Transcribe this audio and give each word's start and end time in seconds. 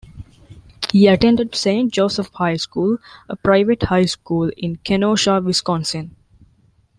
He 0.91 1.05
attended 1.05 1.53
Saint 1.53 1.93
Joseph 1.93 2.31
High 2.33 2.55
School, 2.57 2.97
a 3.29 3.35
private 3.35 3.83
high 3.83 4.05
school 4.05 4.49
in 4.57 4.77
Kenosha, 4.77 5.39
Wisconsin. 5.39 6.15